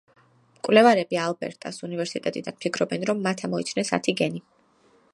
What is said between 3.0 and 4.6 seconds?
რომ მათ ამოიცნეს ათი გენი.